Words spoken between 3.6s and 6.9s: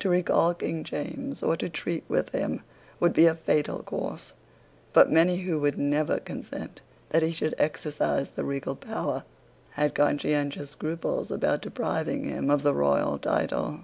course; but many who would never consent